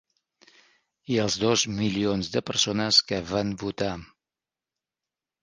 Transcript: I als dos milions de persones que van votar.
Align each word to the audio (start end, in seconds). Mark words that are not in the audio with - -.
I 1.15 1.19
als 1.25 1.37
dos 1.43 1.65
milions 1.81 2.31
de 2.37 2.43
persones 2.49 3.03
que 3.11 3.21
van 3.35 3.53
votar. 3.67 3.93